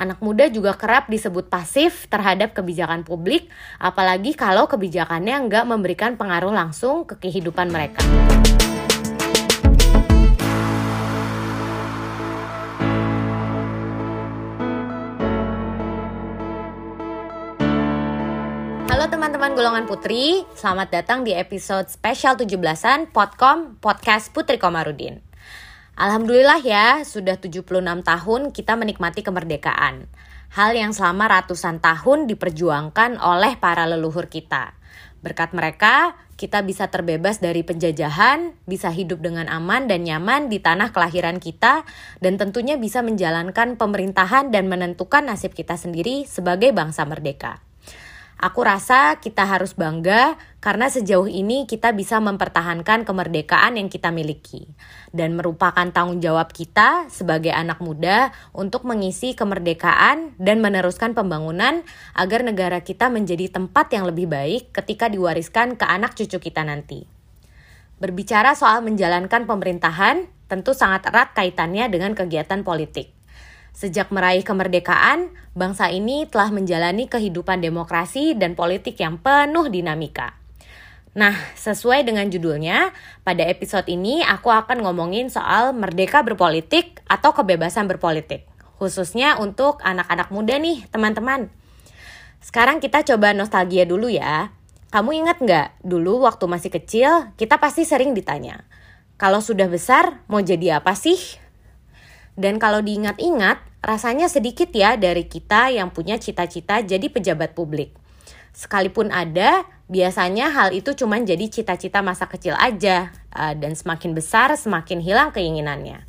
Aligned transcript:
Anak 0.00 0.24
muda 0.24 0.48
juga 0.48 0.72
kerap 0.80 1.12
disebut 1.12 1.52
pasif 1.52 2.08
terhadap 2.08 2.56
kebijakan 2.56 3.04
publik, 3.04 3.52
apalagi 3.76 4.32
kalau 4.32 4.64
kebijakannya 4.64 5.44
nggak 5.44 5.68
memberikan 5.68 6.16
pengaruh 6.16 6.56
langsung 6.56 7.04
ke 7.04 7.20
kehidupan 7.20 7.68
mereka. 7.68 8.00
Halo 18.88 19.04
teman-teman 19.12 19.52
golongan 19.52 19.84
putri, 19.84 20.48
selamat 20.56 20.96
datang 20.96 21.28
di 21.28 21.36
episode 21.36 21.92
spesial 21.92 22.40
17-an 22.40 23.12
Podcom 23.12 23.76
Podcast 23.84 24.32
Putri 24.32 24.56
Komarudin. 24.56 25.29
Alhamdulillah 25.98 26.62
ya, 26.62 27.02
sudah 27.02 27.38
76 27.38 27.66
tahun 27.82 28.40
kita 28.54 28.78
menikmati 28.78 29.26
kemerdekaan. 29.26 30.06
Hal 30.50 30.74
yang 30.74 30.90
selama 30.90 31.30
ratusan 31.30 31.78
tahun 31.78 32.26
diperjuangkan 32.26 33.22
oleh 33.22 33.54
para 33.58 33.86
leluhur 33.86 34.26
kita. 34.26 34.74
Berkat 35.20 35.52
mereka, 35.52 36.16
kita 36.40 36.64
bisa 36.64 36.88
terbebas 36.88 37.44
dari 37.44 37.60
penjajahan, 37.60 38.56
bisa 38.64 38.88
hidup 38.88 39.20
dengan 39.20 39.46
aman 39.52 39.84
dan 39.84 40.08
nyaman 40.08 40.48
di 40.48 40.56
tanah 40.56 40.96
kelahiran 40.96 41.36
kita, 41.36 41.84
dan 42.24 42.40
tentunya 42.40 42.80
bisa 42.80 43.04
menjalankan 43.04 43.76
pemerintahan 43.76 44.48
dan 44.48 44.72
menentukan 44.72 45.28
nasib 45.28 45.52
kita 45.52 45.76
sendiri 45.76 46.24
sebagai 46.24 46.72
bangsa 46.72 47.04
merdeka. 47.04 47.60
Aku 48.40 48.64
rasa 48.64 49.20
kita 49.20 49.44
harus 49.44 49.76
bangga 49.76 50.40
karena 50.64 50.88
sejauh 50.88 51.28
ini 51.28 51.68
kita 51.68 51.92
bisa 51.92 52.24
mempertahankan 52.24 53.04
kemerdekaan 53.04 53.76
yang 53.76 53.92
kita 53.92 54.08
miliki 54.08 54.64
dan 55.12 55.36
merupakan 55.36 55.84
tanggung 55.92 56.24
jawab 56.24 56.48
kita 56.48 57.12
sebagai 57.12 57.52
anak 57.52 57.84
muda 57.84 58.32
untuk 58.56 58.88
mengisi 58.88 59.36
kemerdekaan 59.36 60.40
dan 60.40 60.64
meneruskan 60.64 61.12
pembangunan 61.12 61.84
agar 62.16 62.40
negara 62.40 62.80
kita 62.80 63.12
menjadi 63.12 63.52
tempat 63.52 63.92
yang 63.92 64.08
lebih 64.08 64.32
baik 64.32 64.72
ketika 64.72 65.12
diwariskan 65.12 65.76
ke 65.76 65.84
anak 65.84 66.16
cucu 66.16 66.40
kita 66.40 66.64
nanti. 66.64 67.04
Berbicara 68.00 68.56
soal 68.56 68.80
menjalankan 68.80 69.44
pemerintahan, 69.44 70.32
tentu 70.48 70.72
sangat 70.72 71.04
erat 71.12 71.36
kaitannya 71.36 71.92
dengan 71.92 72.16
kegiatan 72.16 72.64
politik. 72.64 73.19
Sejak 73.70 74.12
meraih 74.12 74.44
kemerdekaan, 74.44 75.32
bangsa 75.54 75.88
ini 75.88 76.26
telah 76.26 76.52
menjalani 76.52 77.06
kehidupan 77.06 77.62
demokrasi 77.64 78.36
dan 78.36 78.58
politik 78.58 78.98
yang 78.98 79.16
penuh 79.16 79.70
dinamika. 79.72 80.36
Nah, 81.10 81.34
sesuai 81.58 82.06
dengan 82.06 82.30
judulnya, 82.30 82.94
pada 83.26 83.42
episode 83.46 83.90
ini 83.90 84.22
aku 84.22 84.54
akan 84.54 84.86
ngomongin 84.86 85.26
soal 85.26 85.74
merdeka 85.74 86.22
berpolitik 86.22 87.02
atau 87.10 87.34
kebebasan 87.34 87.90
berpolitik, 87.90 88.46
khususnya 88.78 89.34
untuk 89.42 89.82
anak-anak 89.82 90.30
muda 90.30 90.54
nih, 90.58 90.86
teman-teman. 90.94 91.50
Sekarang 92.38 92.78
kita 92.78 93.02
coba 93.02 93.34
nostalgia 93.34 93.82
dulu 93.82 94.06
ya. 94.06 94.54
Kamu 94.94 95.10
ingat 95.14 95.42
nggak, 95.42 95.82
dulu 95.82 96.26
waktu 96.26 96.46
masih 96.50 96.70
kecil, 96.70 97.10
kita 97.38 97.58
pasti 97.62 97.86
sering 97.86 98.10
ditanya, 98.10 98.66
kalau 99.20 99.44
sudah 99.44 99.68
besar, 99.68 100.24
mau 100.32 100.40
jadi 100.40 100.80
apa 100.80 100.96
sih? 100.96 101.20
Dan 102.40 102.56
kalau 102.56 102.80
diingat-ingat, 102.80 103.84
rasanya 103.84 104.32
sedikit 104.32 104.72
ya 104.72 104.96
dari 104.96 105.28
kita 105.28 105.68
yang 105.68 105.92
punya 105.92 106.16
cita-cita 106.16 106.80
jadi 106.80 107.04
pejabat 107.12 107.52
publik. 107.52 107.92
Sekalipun 108.56 109.12
ada, 109.12 109.68
biasanya 109.92 110.48
hal 110.48 110.72
itu 110.72 110.96
cuma 110.96 111.20
jadi 111.20 111.52
cita-cita 111.52 112.00
masa 112.00 112.24
kecil 112.32 112.56
aja, 112.56 113.12
uh, 113.36 113.52
dan 113.52 113.76
semakin 113.76 114.16
besar 114.16 114.56
semakin 114.56 115.04
hilang 115.04 115.36
keinginannya. 115.36 116.08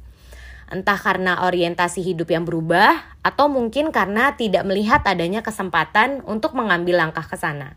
Entah 0.72 0.96
karena 0.96 1.44
orientasi 1.44 2.00
hidup 2.00 2.32
yang 2.32 2.48
berubah, 2.48 2.96
atau 3.28 3.52
mungkin 3.52 3.92
karena 3.92 4.32
tidak 4.40 4.64
melihat 4.64 5.04
adanya 5.04 5.44
kesempatan 5.44 6.24
untuk 6.24 6.56
mengambil 6.56 7.04
langkah 7.04 7.28
ke 7.28 7.36
sana. 7.36 7.76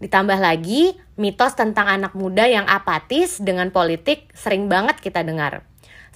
Ditambah 0.00 0.40
lagi, 0.40 0.96
mitos 1.20 1.52
tentang 1.52 1.92
anak 1.92 2.16
muda 2.16 2.48
yang 2.48 2.64
apatis 2.64 3.36
dengan 3.36 3.68
politik 3.68 4.32
sering 4.32 4.72
banget 4.72 4.96
kita 4.96 5.20
dengar. 5.20 5.60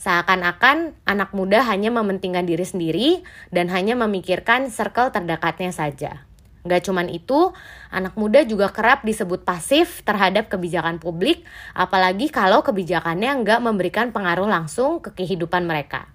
Seakan-akan 0.01 0.97
anak 1.05 1.37
muda 1.37 1.61
hanya 1.69 1.93
mementingkan 1.93 2.49
diri 2.49 2.65
sendiri 2.65 3.09
dan 3.53 3.69
hanya 3.69 3.93
memikirkan 4.01 4.73
circle 4.73 5.13
terdekatnya 5.13 5.77
saja. 5.77 6.25
Gak 6.65 6.89
cuman 6.89 7.13
itu, 7.13 7.53
anak 7.93 8.17
muda 8.17 8.41
juga 8.49 8.73
kerap 8.73 9.05
disebut 9.05 9.45
pasif 9.45 10.01
terhadap 10.09 10.49
kebijakan 10.49 10.97
publik, 10.97 11.45
apalagi 11.77 12.33
kalau 12.33 12.65
kebijakannya 12.65 13.45
nggak 13.45 13.61
memberikan 13.61 14.09
pengaruh 14.09 14.49
langsung 14.49 15.05
ke 15.05 15.13
kehidupan 15.13 15.69
mereka. 15.69 16.09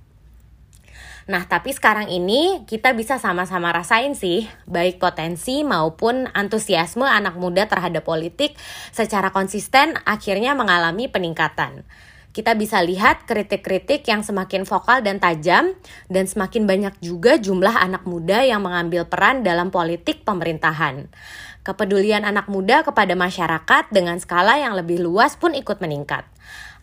Nah, 1.26 1.46
tapi 1.46 1.74
sekarang 1.74 2.10
ini 2.10 2.66
kita 2.70 2.94
bisa 2.94 3.18
sama-sama 3.22 3.70
rasain 3.74 4.18
sih, 4.18 4.50
baik 4.70 4.98
potensi 4.98 5.62
maupun 5.66 6.26
antusiasme 6.34 7.06
anak 7.06 7.38
muda 7.38 7.70
terhadap 7.70 8.06
politik 8.06 8.58
secara 8.94 9.30
konsisten 9.30 9.98
akhirnya 10.06 10.54
mengalami 10.58 11.10
peningkatan 11.10 11.86
kita 12.36 12.52
bisa 12.52 12.84
lihat 12.84 13.24
kritik-kritik 13.24 14.04
yang 14.12 14.20
semakin 14.20 14.68
vokal 14.68 15.00
dan 15.00 15.24
tajam 15.24 15.72
dan 16.12 16.28
semakin 16.28 16.68
banyak 16.68 16.92
juga 17.00 17.40
jumlah 17.40 17.72
anak 17.72 18.04
muda 18.04 18.44
yang 18.44 18.60
mengambil 18.60 19.08
peran 19.08 19.40
dalam 19.40 19.72
politik 19.72 20.28
pemerintahan. 20.28 21.08
Kepedulian 21.64 22.28
anak 22.28 22.52
muda 22.52 22.84
kepada 22.84 23.16
masyarakat 23.16 23.88
dengan 23.88 24.20
skala 24.20 24.60
yang 24.60 24.76
lebih 24.76 25.00
luas 25.00 25.40
pun 25.40 25.56
ikut 25.56 25.80
meningkat. 25.80 26.28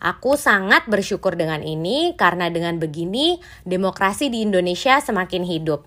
Aku 0.01 0.41
sangat 0.41 0.89
bersyukur 0.89 1.37
dengan 1.37 1.61
ini 1.61 2.17
karena 2.17 2.49
dengan 2.49 2.81
begini 2.81 3.37
demokrasi 3.61 4.33
di 4.33 4.41
Indonesia 4.41 4.99
semakin 4.99 5.45
hidup. 5.45 5.85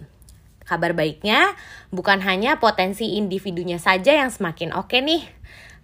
Kabar 0.63 0.95
baiknya, 0.95 1.55
bukan 1.95 2.23
hanya 2.23 2.59
potensi 2.59 3.19
individunya 3.19 3.79
saja 3.79 4.15
yang 4.15 4.35
semakin 4.35 4.75
oke 4.75 4.91
okay 4.91 4.99
nih, 4.99 5.23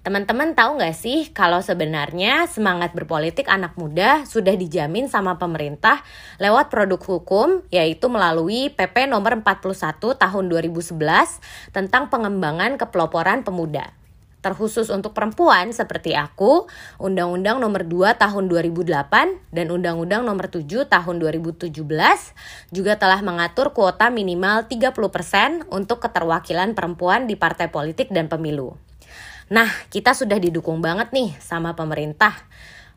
Teman-teman 0.03 0.59
tahu 0.59 0.83
nggak 0.83 0.99
sih 0.99 1.31
kalau 1.31 1.63
sebenarnya 1.63 2.51
semangat 2.51 2.91
berpolitik 2.91 3.47
anak 3.47 3.79
muda 3.79 4.27
sudah 4.27 4.59
dijamin 4.59 5.07
sama 5.07 5.39
pemerintah 5.39 6.03
lewat 6.43 6.75
produk 6.75 6.99
hukum 6.99 7.63
yaitu 7.71 8.11
melalui 8.11 8.67
PP 8.75 9.07
nomor 9.07 9.39
41 9.39 9.63
tahun 10.19 10.45
2011 10.51 10.99
tentang 11.71 12.11
pengembangan 12.11 12.83
kepeloporan 12.83 13.47
pemuda. 13.47 13.95
Terkhusus 14.43 14.91
untuk 14.91 15.15
perempuan 15.15 15.71
seperti 15.71 16.19
aku, 16.19 16.67
Undang-Undang 16.99 17.63
nomor 17.63 17.87
2 17.87 18.19
tahun 18.19 18.51
2008 18.51 19.55
dan 19.55 19.67
Undang-Undang 19.71 20.27
nomor 20.27 20.51
7 20.51 20.67
tahun 20.67 21.23
2017 21.23 21.71
juga 22.75 22.99
telah 22.99 23.23
mengatur 23.23 23.71
kuota 23.71 24.11
minimal 24.11 24.67
30% 24.67 25.71
untuk 25.71 26.03
keterwakilan 26.03 26.75
perempuan 26.75 27.31
di 27.31 27.39
partai 27.39 27.71
politik 27.71 28.11
dan 28.11 28.27
pemilu. 28.27 28.75
Nah, 29.53 29.69
kita 29.93 30.17
sudah 30.17 30.41
didukung 30.41 30.81
banget 30.81 31.13
nih 31.13 31.37
sama 31.37 31.77
pemerintah. 31.77 32.33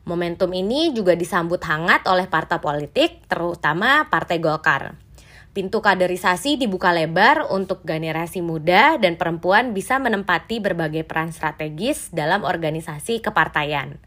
Momentum 0.08 0.48
ini 0.56 0.88
juga 0.96 1.12
disambut 1.12 1.60
hangat 1.60 2.08
oleh 2.08 2.24
partai 2.24 2.56
politik, 2.64 3.28
terutama 3.28 4.08
Partai 4.08 4.40
Golkar. 4.40 4.96
Pintu 5.52 5.84
kaderisasi 5.84 6.56
dibuka 6.56 6.96
lebar 6.96 7.44
untuk 7.52 7.84
generasi 7.84 8.40
muda 8.40 8.96
dan 8.96 9.20
perempuan 9.20 9.76
bisa 9.76 10.00
menempati 10.00 10.64
berbagai 10.64 11.04
peran 11.04 11.28
strategis 11.28 12.08
dalam 12.08 12.40
organisasi 12.40 13.20
kepartaian. 13.20 14.00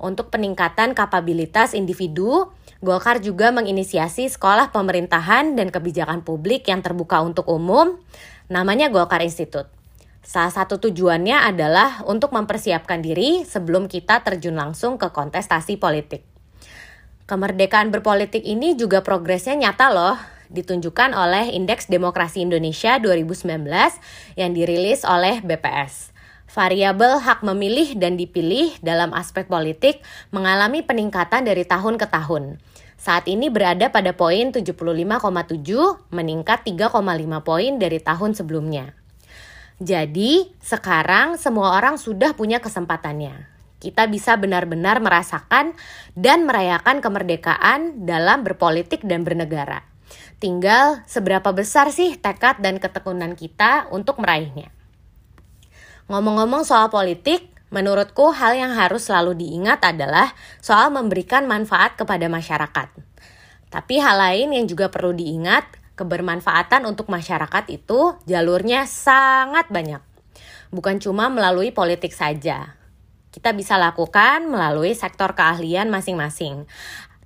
Untuk 0.00 0.32
peningkatan 0.32 0.96
kapabilitas 0.96 1.76
individu, 1.76 2.48
Golkar 2.80 3.20
juga 3.20 3.52
menginisiasi 3.52 4.32
sekolah 4.32 4.72
pemerintahan 4.72 5.60
dan 5.60 5.68
kebijakan 5.68 6.24
publik 6.24 6.72
yang 6.72 6.80
terbuka 6.80 7.20
untuk 7.20 7.52
umum, 7.52 8.00
namanya 8.48 8.88
Golkar 8.88 9.20
Institute. 9.20 9.81
Salah 10.22 10.54
satu 10.54 10.78
tujuannya 10.78 11.34
adalah 11.34 12.06
untuk 12.06 12.30
mempersiapkan 12.30 13.02
diri 13.02 13.42
sebelum 13.42 13.90
kita 13.90 14.22
terjun 14.22 14.54
langsung 14.54 14.94
ke 14.94 15.10
kontestasi 15.10 15.82
politik. 15.82 16.22
Kemerdekaan 17.26 17.90
berpolitik 17.90 18.46
ini 18.46 18.78
juga 18.78 19.02
progresnya 19.02 19.58
nyata 19.58 19.90
loh, 19.90 20.14
ditunjukkan 20.46 21.10
oleh 21.10 21.50
Indeks 21.58 21.90
Demokrasi 21.90 22.46
Indonesia 22.46 23.02
2019 23.02 23.66
yang 24.38 24.54
dirilis 24.54 25.02
oleh 25.02 25.42
BPS. 25.42 26.14
Variabel 26.52 27.18
hak 27.18 27.42
memilih 27.42 27.98
dan 27.98 28.14
dipilih 28.14 28.78
dalam 28.78 29.10
aspek 29.16 29.50
politik 29.50 30.04
mengalami 30.30 30.86
peningkatan 30.86 31.48
dari 31.48 31.66
tahun 31.66 31.98
ke 31.98 32.06
tahun. 32.06 32.62
Saat 32.94 33.26
ini 33.26 33.50
berada 33.50 33.90
pada 33.90 34.14
poin 34.14 34.54
75,7, 34.54 34.78
meningkat 36.14 36.62
3,5 36.62 36.94
poin 37.42 37.72
dari 37.80 37.98
tahun 37.98 38.38
sebelumnya. 38.38 39.01
Jadi, 39.82 40.46
sekarang 40.62 41.34
semua 41.42 41.74
orang 41.74 41.98
sudah 41.98 42.38
punya 42.38 42.62
kesempatannya. 42.62 43.50
Kita 43.82 44.06
bisa 44.06 44.38
benar-benar 44.38 45.02
merasakan 45.02 45.74
dan 46.14 46.46
merayakan 46.46 47.02
kemerdekaan 47.02 48.06
dalam 48.06 48.46
berpolitik 48.46 49.02
dan 49.02 49.26
bernegara. 49.26 49.82
Tinggal 50.38 51.02
seberapa 51.10 51.50
besar 51.50 51.90
sih 51.90 52.14
tekad 52.14 52.62
dan 52.62 52.78
ketekunan 52.78 53.34
kita 53.34 53.90
untuk 53.90 54.22
meraihnya. 54.22 54.70
Ngomong-ngomong 56.06 56.62
soal 56.62 56.86
politik, 56.86 57.50
menurutku 57.74 58.30
hal 58.30 58.54
yang 58.54 58.78
harus 58.78 59.10
selalu 59.10 59.34
diingat 59.34 59.82
adalah 59.82 60.30
soal 60.62 60.94
memberikan 60.94 61.50
manfaat 61.50 61.98
kepada 61.98 62.30
masyarakat. 62.30 62.86
Tapi 63.66 63.94
hal 63.98 64.14
lain 64.14 64.54
yang 64.54 64.70
juga 64.70 64.94
perlu 64.94 65.10
diingat 65.10 65.81
kebermanfaatan 65.94 66.88
untuk 66.88 67.12
masyarakat 67.12 67.64
itu 67.68 68.16
jalurnya 68.24 68.88
sangat 68.88 69.68
banyak. 69.68 70.02
Bukan 70.72 70.98
cuma 71.04 71.28
melalui 71.28 71.68
politik 71.68 72.16
saja. 72.16 72.80
Kita 73.32 73.52
bisa 73.56 73.80
lakukan 73.80 74.48
melalui 74.48 74.92
sektor 74.92 75.32
keahlian 75.36 75.88
masing-masing. 75.88 76.68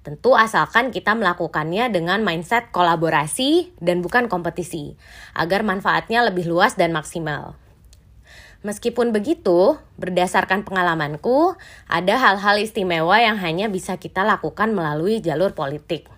Tentu 0.07 0.39
asalkan 0.39 0.95
kita 0.95 1.19
melakukannya 1.19 1.91
dengan 1.91 2.23
mindset 2.23 2.71
kolaborasi 2.71 3.75
dan 3.83 4.07
bukan 4.07 4.31
kompetisi, 4.31 4.95
agar 5.35 5.67
manfaatnya 5.67 6.23
lebih 6.23 6.47
luas 6.47 6.79
dan 6.79 6.95
maksimal. 6.95 7.59
Meskipun 8.63 9.11
begitu, 9.11 9.79
berdasarkan 9.99 10.63
pengalamanku, 10.63 11.55
ada 11.91 12.19
hal-hal 12.19 12.59
istimewa 12.59 13.19
yang 13.19 13.39
hanya 13.39 13.67
bisa 13.67 13.99
kita 13.99 14.23
lakukan 14.27 14.75
melalui 14.75 15.19
jalur 15.23 15.55
politik. 15.55 16.11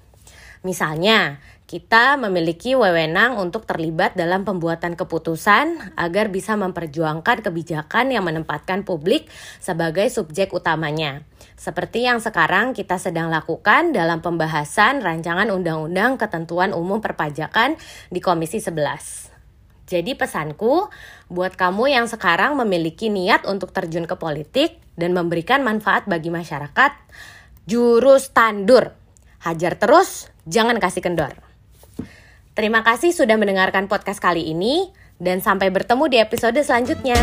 Misalnya, 0.64 1.40
kita 1.68 2.16
memiliki 2.16 2.72
wewenang 2.72 3.36
untuk 3.36 3.68
terlibat 3.68 4.16
dalam 4.16 4.48
pembuatan 4.48 4.96
keputusan 4.96 5.92
agar 6.00 6.32
bisa 6.32 6.56
memperjuangkan 6.56 7.44
kebijakan 7.44 8.08
yang 8.08 8.24
menempatkan 8.24 8.88
publik 8.88 9.28
sebagai 9.60 10.08
subjek 10.08 10.56
utamanya. 10.56 11.28
Seperti 11.60 12.08
yang 12.08 12.24
sekarang 12.24 12.72
kita 12.72 12.96
sedang 12.96 13.28
lakukan 13.28 13.92
dalam 13.92 14.24
pembahasan 14.24 15.04
rancangan 15.04 15.52
undang-undang 15.52 16.16
ketentuan 16.16 16.72
umum 16.72 17.04
perpajakan 17.04 17.76
di 18.08 18.24
Komisi 18.24 18.64
11. 18.64 19.28
Jadi 19.84 20.16
pesanku 20.16 20.88
buat 21.28 21.52
kamu 21.52 21.92
yang 21.92 22.08
sekarang 22.08 22.56
memiliki 22.56 23.12
niat 23.12 23.44
untuk 23.44 23.76
terjun 23.76 24.08
ke 24.08 24.16
politik 24.16 24.80
dan 24.96 25.12
memberikan 25.12 25.60
manfaat 25.60 26.08
bagi 26.08 26.32
masyarakat, 26.32 26.96
jurus 27.68 28.32
tandur. 28.32 28.96
Hajar 29.44 29.76
terus, 29.76 30.32
jangan 30.48 30.80
kasih 30.80 31.04
kendor. 31.04 31.47
Terima 32.58 32.82
kasih 32.82 33.14
sudah 33.14 33.38
mendengarkan 33.38 33.87
podcast 33.87 34.19
kali 34.19 34.50
ini 34.50 34.90
dan 35.22 35.38
sampai 35.38 35.70
bertemu 35.70 36.10
di 36.10 36.19
episode 36.19 36.58
selanjutnya. 36.58 37.14